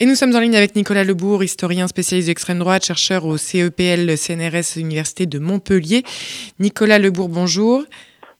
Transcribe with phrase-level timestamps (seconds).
[0.00, 4.16] Et nous sommes en ligne avec Nicolas Lebourg, historien spécialiste d'extrême droite, chercheur au CEPL
[4.16, 6.04] CNRS Université de Montpellier.
[6.60, 7.82] Nicolas Lebourg, bonjour.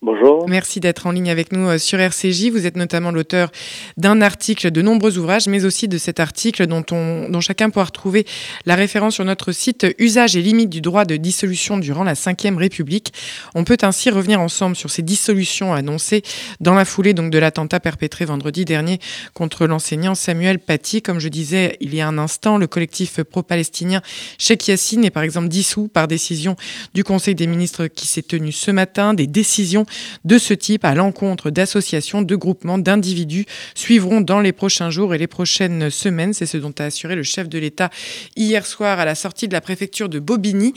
[0.01, 0.49] Bonjour.
[0.49, 2.51] Merci d'être en ligne avec nous euh, sur RCJ.
[2.53, 3.51] Vous êtes notamment l'auteur
[3.97, 7.87] d'un article, de nombreux ouvrages, mais aussi de cet article dont, on, dont chacun pourra
[7.87, 8.25] retrouver
[8.65, 12.57] la référence sur notre site Usage et limites du droit de dissolution durant la Ve
[12.57, 13.13] République.
[13.57, 16.23] On peut ainsi revenir ensemble sur ces dissolutions annoncées
[16.61, 19.01] dans la foulée donc de l'attentat perpétré vendredi dernier
[19.35, 21.03] contre l'enseignant Samuel Paty.
[21.03, 24.01] Comme je disais il y a un instant, le collectif pro-palestinien
[24.39, 26.55] Sheikh Yassine est par exemple dissous par décision
[26.95, 29.13] du Conseil des ministres qui s'est tenu ce matin.
[29.13, 29.87] Des décisions
[30.25, 35.19] de ce type à l'encontre d'associations, de groupements, d'individus suivront dans les prochains jours et
[35.19, 36.33] les prochaines semaines.
[36.33, 37.91] C'est ce dont a assuré le chef de l'État
[38.37, 40.75] hier soir à la sortie de la préfecture de Bobigny.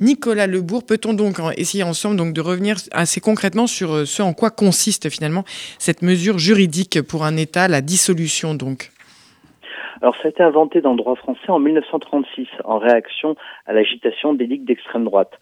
[0.00, 4.50] Nicolas Lebourg, peut-on donc essayer ensemble de revenir assez concrètement sur euh, ce en quoi
[4.50, 5.44] consiste finalement
[5.78, 8.90] cette mesure juridique pour un État, la dissolution donc?
[10.02, 13.36] Alors ça a été inventé dans le droit français en 1936 en réaction
[13.66, 15.32] à l'agitation des ligues d'extrême droite.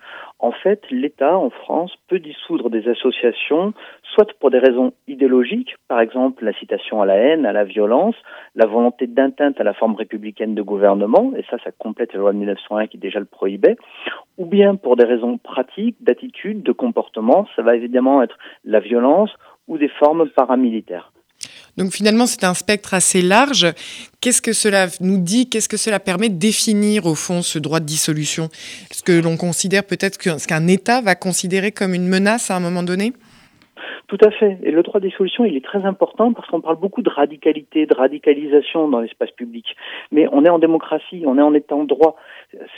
[0.42, 6.00] En fait, l'État en France peut dissoudre des associations soit pour des raisons idéologiques, par
[6.00, 8.16] exemple l'incitation à la haine, à la violence,
[8.56, 12.32] la volonté d'atteinte à la forme républicaine de gouvernement, et ça, ça complète la loi
[12.32, 13.76] de 1901 qui déjà le prohibait,
[14.36, 19.30] ou bien pour des raisons pratiques, d'attitude, de comportement, ça va évidemment être la violence
[19.68, 21.12] ou des formes paramilitaires.
[21.78, 23.66] Donc finalement, c'est un spectre assez large.
[24.20, 25.48] Qu'est-ce que cela nous dit?
[25.48, 28.44] Qu'est-ce que cela permet de définir au fond ce droit de dissolution?
[28.90, 32.82] Est-ce que l'on considère peut-être qu'un État va considérer comme une menace à un moment
[32.82, 33.12] donné?
[34.08, 34.58] Tout à fait.
[34.62, 37.86] Et le droit de dissolution, il est très important parce qu'on parle beaucoup de radicalité,
[37.86, 39.64] de radicalisation dans l'espace public.
[40.10, 42.16] Mais on est en démocratie, on est en état de droit.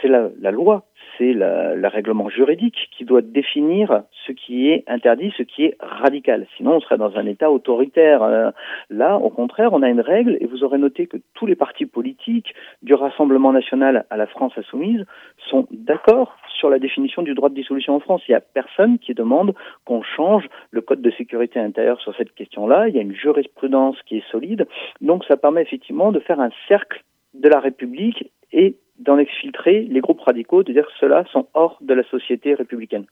[0.01, 0.85] C'est la loi
[1.19, 6.47] c'est le règlement juridique qui doit définir ce qui est interdit, ce qui est radical.
[6.57, 8.23] Sinon, on serait dans un État autoritaire.
[8.23, 8.51] Euh,
[8.91, 11.87] là, au contraire, on a une règle, et vous aurez noté que tous les partis
[11.87, 15.05] politiques, du Rassemblement national à la France insoumise,
[15.51, 18.23] sont d'accord sur la définition du droit de dissolution en France.
[18.29, 19.55] Il n'y a personne qui demande
[19.85, 22.89] qu'on change le code de sécurité intérieure sur cette question-là.
[22.89, 24.67] Il y a une jurisprudence qui est solide.
[25.01, 27.03] Donc, ça permet effectivement de faire un cercle
[27.35, 31.79] de la République et d'en exfiltrer les groupes radicaux, de dire que ceux-là sont hors
[31.81, 33.05] de la société républicaine.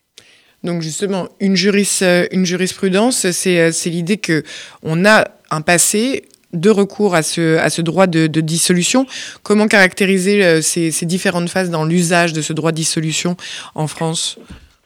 [0.65, 4.43] Donc justement, une, juris, euh, une jurisprudence, c'est, euh, c'est l'idée que
[4.85, 6.23] on a un passé
[6.53, 9.07] de recours à ce, à ce droit de, de dissolution.
[9.43, 13.37] Comment caractériser euh, ces, ces, différentes phases dans l'usage de ce droit de dissolution
[13.75, 14.39] en France?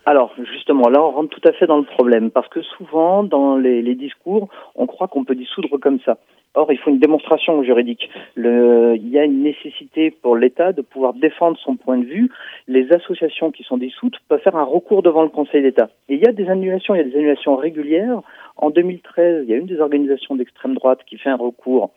[0.06, 3.56] Alors justement, là on rentre tout à fait dans le problème parce que souvent dans
[3.56, 6.16] les, les discours, on croit qu'on peut dissoudre comme ça.
[6.56, 8.08] Or, il faut une démonstration juridique.
[8.36, 12.30] Il y a une nécessité pour l'État de pouvoir défendre son point de vue.
[12.66, 15.90] Les associations qui sont dissoutes peuvent faire un recours devant le Conseil d'État.
[16.08, 18.22] Et il y a des annulations, il y a des annulations régulières.
[18.56, 21.90] En 2013, il y a une des organisations d'extrême droite qui fait un recours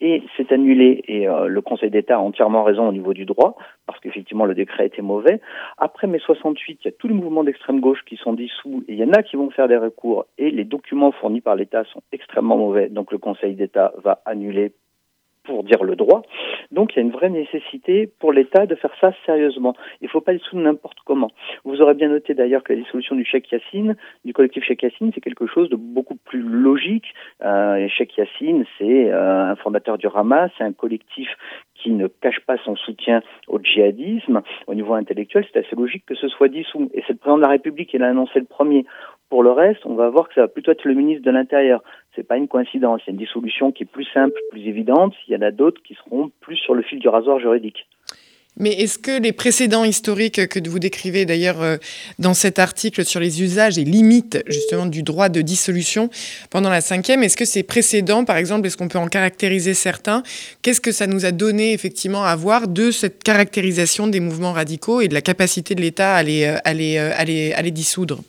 [0.00, 3.56] et c'est annulé et euh, le Conseil d'État a entièrement raison au niveau du droit
[3.86, 5.40] parce qu'effectivement le décret était mauvais.
[5.76, 8.92] Après mai 68, il y a tous les mouvements d'extrême gauche qui sont dissous et
[8.92, 11.84] il y en a qui vont faire des recours et les documents fournis par l'État
[11.92, 14.72] sont extrêmement mauvais donc le Conseil d'État va annuler
[15.48, 16.22] pour dire le droit.
[16.70, 19.74] Donc il y a une vraie nécessité pour l'État de faire ça sérieusement.
[20.00, 21.30] Il ne faut pas le sous n'importe comment.
[21.64, 25.10] Vous aurez bien noté d'ailleurs que la dissolution du Cheikh Yassine, du collectif Cheikh Yassine,
[25.14, 27.14] c'est quelque chose de beaucoup plus logique.
[27.42, 31.28] Euh, Cheikh Yassine, c'est euh, un fondateur du Hamas, c'est un collectif
[31.74, 36.14] qui ne cache pas son soutien au djihadisme, au niveau intellectuel, c'est assez logique que
[36.14, 36.90] ce soit dissous.
[36.92, 38.84] Et c'est le président de la République qui l'a annoncé le premier.
[39.30, 41.82] Pour le reste, on va voir que ça va plutôt être le ministre de l'Intérieur.
[42.16, 43.02] C'est pas une coïncidence.
[43.06, 45.14] Il y a une dissolution qui est plus simple, plus évidente.
[45.28, 47.86] Il y en a d'autres qui seront plus sur le fil du rasoir juridique.
[48.60, 51.76] Mais est-ce que les précédents historiques que vous décrivez d'ailleurs euh,
[52.18, 56.10] dans cet article sur les usages et limites justement du droit de dissolution
[56.50, 60.24] pendant la cinquième, est-ce que ces précédents, par exemple, est-ce qu'on peut en caractériser certains?
[60.62, 65.02] Qu'est-ce que ça nous a donné effectivement à voir de cette caractérisation des mouvements radicaux
[65.02, 68.22] et de la capacité de l'État à les, à les dissoudre?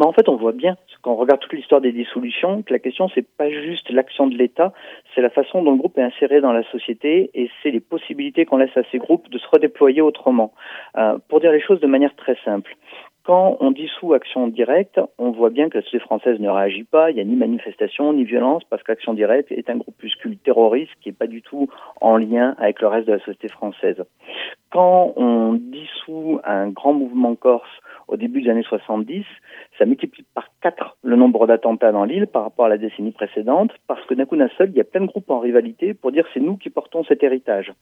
[0.00, 2.78] Bah en fait, on voit bien quand on regarde toute l'histoire des dissolutions, que la
[2.78, 4.72] question c'est pas juste l'action de l'État,
[5.14, 8.46] c'est la façon dont le groupe est inséré dans la société et c'est les possibilités
[8.46, 10.54] qu'on laisse à ces groupes de se redéployer autrement.
[10.96, 12.76] Euh, pour dire les choses de manière très simple,
[13.24, 17.10] quand on dissout Action Directe, on voit bien que la société française ne réagit pas,
[17.10, 21.10] il n'y a ni manifestation ni violence, parce qu'Action Directe est un groupuscule terroriste qui
[21.10, 21.68] n'est pas du tout
[22.00, 24.02] en lien avec le reste de la société française.
[24.72, 27.70] Quand on dissout un grand mouvement corse
[28.10, 29.24] au début des années 70,
[29.78, 33.70] ça multiplie par quatre le nombre d'attentats dans l'île par rapport à la décennie précédente,
[33.86, 36.12] parce que d'un coup d'un seul, il y a plein de groupes en rivalité pour
[36.12, 37.72] dire c'est nous qui portons cet héritage.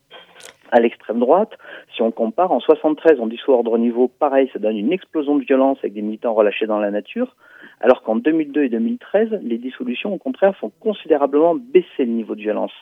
[0.70, 1.52] À l'extrême droite,
[1.94, 5.44] si on compare, en 73, on dissout ordre niveau, pareil, ça donne une explosion de
[5.44, 7.34] violence avec des militants relâchés dans la nature.
[7.80, 12.40] Alors qu'en 2002 et 2013, les dissolutions, au contraire, font considérablement baisser le niveau de
[12.40, 12.72] violence.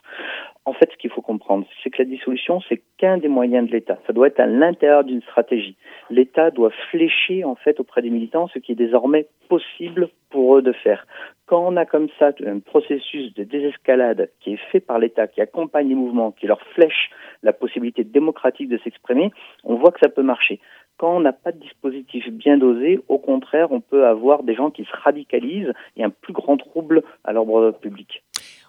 [0.64, 3.72] En fait, ce qu'il faut comprendre, c'est que la dissolution, c'est qu'un des moyens de
[3.72, 3.98] l'État.
[4.06, 5.76] Ça doit être à l'intérieur d'une stratégie.
[6.10, 10.62] L'État doit flécher, en fait, auprès des militants ce qui est désormais possible pour eux
[10.62, 11.06] de faire.
[11.46, 15.40] Quand on a comme ça un processus de désescalade qui est fait par l'État, qui
[15.40, 17.10] accompagne les mouvements, qui leur flèche
[17.44, 19.30] la possibilité démocratique de s'exprimer,
[19.62, 20.58] on voit que ça peut marcher.
[20.98, 24.70] Quand on n'a pas de dispositif bien dosé, au contraire, on peut avoir des gens
[24.70, 28.22] qui se radicalisent et un plus grand trouble à l'ordre public.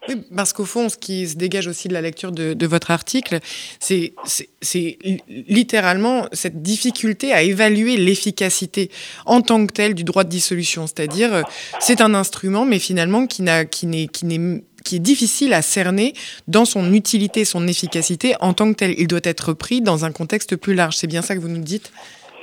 [0.08, 3.40] Oui, parce qu'au fond, ce qui se dégage aussi de la lecture de, votre article,
[3.80, 4.14] c'est
[5.28, 8.90] littéralement cette difficulté à évaluer l'efficacité
[9.26, 10.86] en tant que telle du droit de dissolution.
[10.86, 11.42] C'est-à-dire, euh,
[11.80, 16.14] c'est un instrument, mais finalement qui n'est qui est difficile à cerner
[16.48, 18.96] dans son utilité, son efficacité en tant que tel.
[18.98, 20.96] Il doit être pris dans un contexte plus large.
[20.96, 21.92] C'est bien ça que vous nous dites?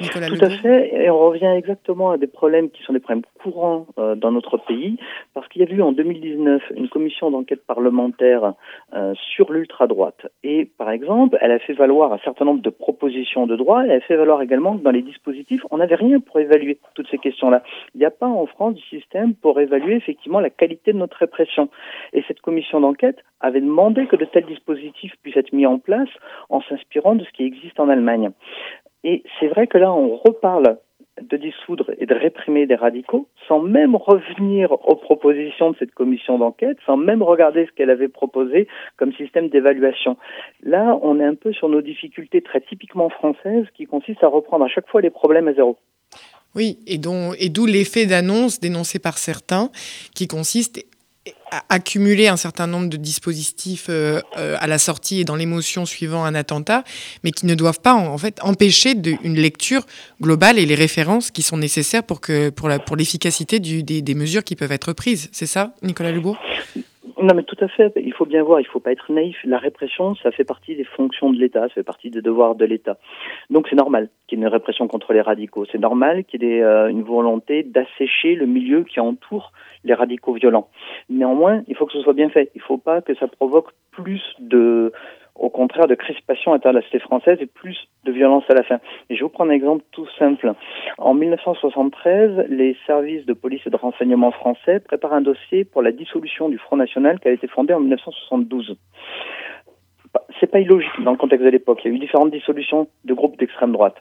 [0.01, 3.25] Nicolas Tout à fait, et on revient exactement à des problèmes qui sont des problèmes
[3.41, 4.99] courants euh, dans notre pays,
[5.35, 8.55] parce qu'il y a eu en 2019 une commission d'enquête parlementaire
[8.95, 10.27] euh, sur l'ultra-droite.
[10.43, 13.93] Et par exemple, elle a fait valoir un certain nombre de propositions de droit, elle
[13.93, 17.19] a fait valoir également que dans les dispositifs, on n'avait rien pour évaluer toutes ces
[17.19, 17.63] questions-là.
[17.95, 21.19] Il n'y a pas en France du système pour évaluer effectivement la qualité de notre
[21.19, 21.69] répression.
[22.13, 26.09] Et cette commission d'enquête avait demandé que de tels dispositifs puissent être mis en place
[26.49, 28.31] en s'inspirant de ce qui existe en Allemagne.
[29.05, 30.79] Et c'est vrai que là, on reparle
[31.21, 36.39] de dissoudre et de réprimer des radicaux sans même revenir aux propositions de cette commission
[36.39, 38.67] d'enquête, sans même regarder ce qu'elle avait proposé
[38.97, 40.17] comme système d'évaluation.
[40.63, 44.65] Là, on est un peu sur nos difficultés très typiquement françaises qui consistent à reprendre
[44.65, 45.77] à chaque fois les problèmes à zéro.
[46.57, 49.71] Oui, et, d'où l'effet d'annonce dénoncé par certains
[50.15, 50.85] qui consiste
[51.69, 56.25] accumuler un certain nombre de dispositifs euh, euh, à la sortie et dans l'émotion suivant
[56.25, 56.85] un attentat,
[57.23, 59.87] mais qui ne doivent pas en, fait empêcher une lecture
[60.21, 64.93] globale et les références qui sont nécessaires pour l'efficacité des, des mesures qui peuvent être
[64.93, 65.29] prises.
[65.33, 66.39] C'est ça, Nicolas Lubourg
[67.25, 67.93] non, mais tout à fait.
[67.97, 69.37] Il faut bien voir, il ne faut pas être naïf.
[69.45, 72.67] La répression, ça fait partie des fonctions de l'État, ça fait partie des devoirs de
[72.67, 72.99] l'État.
[73.49, 75.65] Donc c'est normal qu'il y ait une répression contre les radicaux.
[75.73, 79.53] C'est normal qu'il y ait euh, une volonté d'assécher le milieu qui entoure
[79.85, 80.69] les radicaux violents.
[81.09, 82.51] Néanmoins, il faut que ce soit bien fait.
[82.55, 84.93] Il ne faut pas que ça provoque plus de
[85.35, 88.79] au contraire de crispation société française et plus de violence à la fin.
[89.11, 90.53] Et je vous prendre un exemple tout simple.
[90.99, 95.93] En 1973, les services de police et de renseignement français préparent un dossier pour la
[95.93, 98.77] dissolution du Front National qui a été fondé en 1972
[100.41, 101.81] c'est pas illogique dans le contexte de l'époque.
[101.85, 103.97] Il y a eu différentes dissolutions de groupes d'extrême droite.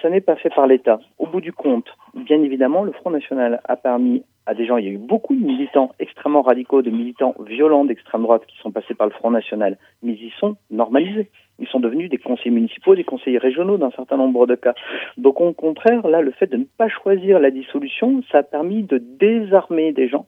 [0.00, 0.98] Ça n'est pas fait par l'État.
[1.18, 4.84] Au bout du compte, bien évidemment, le Front National a permis à des gens, il
[4.84, 8.72] y a eu beaucoup de militants extrêmement radicaux, de militants violents d'extrême droite qui sont
[8.72, 11.30] passés par le Front National, mais ils sont normalisés.
[11.58, 14.74] Ils sont devenus des conseillers municipaux, des conseillers régionaux dans un certain nombre de cas.
[15.16, 18.82] Donc au contraire, là, le fait de ne pas choisir la dissolution, ça a permis
[18.82, 20.26] de désarmer des gens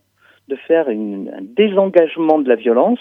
[0.49, 2.99] de faire un désengagement de la violence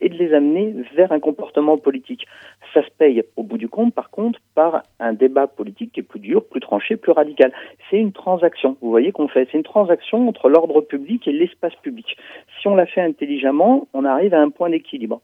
[0.00, 2.26] et de les amener vers un comportement politique.
[2.74, 6.02] Ça se paye au bout du compte, par contre, par un débat politique qui est
[6.02, 7.52] plus dur, plus tranché, plus radical.
[7.90, 11.74] C'est une transaction, vous voyez qu'on fait, c'est une transaction entre l'ordre public et l'espace
[11.82, 12.16] public.
[12.60, 15.20] Si on la fait intelligemment, on arrive à un point d'équilibre.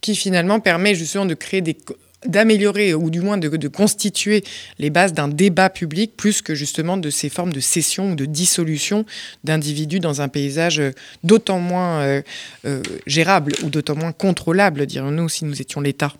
[0.00, 1.76] Qui finalement permet justement de créer des,
[2.24, 4.42] d'améliorer ou du moins de, constituer
[4.78, 8.24] les bases d'un débat public plus que justement de ces formes de cession ou de
[8.24, 9.04] dissolution
[9.44, 10.90] d'individus dans un paysage euh,
[11.24, 12.22] d'autant moins euh,
[12.64, 16.12] euh, gérable ou d'autant moins contrôlable, dirions-nous, si nous étions l'État.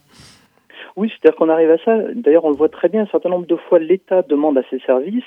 [0.96, 1.98] Oui, c'est-à-dire qu'on arrive à ça.
[2.14, 3.02] D'ailleurs, on le voit très bien.
[3.02, 5.24] Un certain nombre de fois, l'État demande à ses services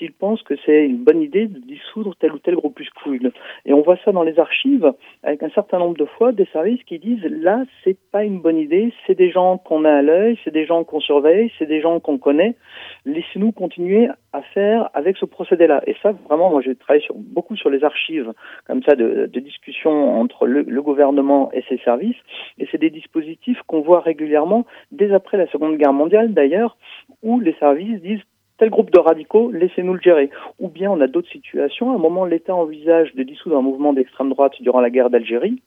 [0.00, 3.32] s'ils pensent que c'est une bonne idée de dissoudre tel ou tel groupuscule.
[3.66, 4.92] Et on voit ça dans les archives
[5.22, 8.56] avec un certain nombre de fois des services qui disent là, c'est pas une bonne
[8.56, 11.80] idée, c'est des gens qu'on a à l'œil, c'est des gens qu'on surveille, c'est des
[11.80, 12.56] gens qu'on connaît.
[13.04, 15.82] Laissez-nous continuer à faire avec ce procédé-là.
[15.86, 18.32] Et ça, vraiment, moi, j'ai travaillé beaucoup sur les archives
[18.66, 22.16] comme ça de, de discussions entre le gouvernement et ses services.
[22.58, 26.76] Et c'est des dispositifs qu'on voit régulièrement dès après la Seconde Guerre mondiale, d'ailleurs,
[27.22, 28.22] où les services disent
[28.60, 30.28] tel groupe de radicaux, laissez-nous le gérer.
[30.58, 31.92] Ou bien on a d'autres situations.
[31.92, 35.62] À un moment, l'État envisage de dissoudre un mouvement d'extrême droite durant la guerre d'Algérie,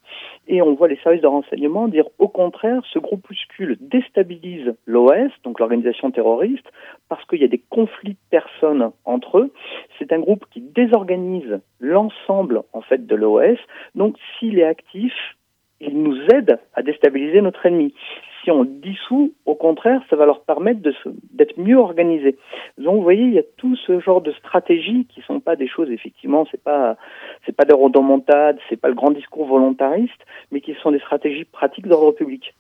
[0.48, 5.60] et on voit les services de renseignement dire au contraire, ce groupuscule déstabilise l'OS, donc
[5.60, 6.72] l'organisation terroriste,
[7.10, 9.54] parce qu'il y a des conflits de personnes entre eux.
[9.98, 13.58] C'est un groupe qui désorganise l'ensemble en fait de l'OS.
[13.96, 15.14] Donc s'il est actif,
[15.82, 17.94] il nous aide à déstabiliser notre ennemi
[18.44, 20.82] si on dissout, au contraire, ça va leur permettre
[21.32, 22.38] d'être mieux organisés.
[22.78, 25.68] Donc, vous voyez, il y a tout ce genre de stratégies qui sont pas des
[25.68, 26.98] choses, effectivement, c'est pas,
[27.46, 31.46] c'est pas des rodomontades, c'est pas le grand discours volontariste, mais qui sont des stratégies
[31.46, 32.54] pratiques d'ordre public.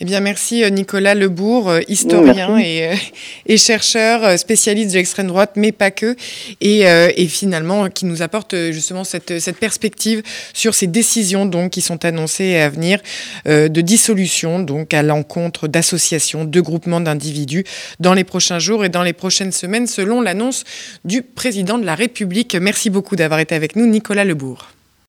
[0.00, 2.90] Eh bien, merci Nicolas Lebourg, historien et,
[3.46, 6.16] et, chercheur, spécialiste de l'extrême droite, mais pas que,
[6.60, 10.22] et, et, finalement qui nous apporte justement cette, cette perspective
[10.52, 13.00] sur ces décisions donc qui sont annoncées à venir
[13.46, 17.64] de dissolution donc à l'encontre d'associations, de groupements d'individus
[18.00, 20.64] dans les prochains jours et dans les prochaines semaines, selon l'annonce
[21.04, 22.56] du président de la République.
[22.56, 24.74] Merci beaucoup d'avoir été avec nous, Nicolas Lebourg.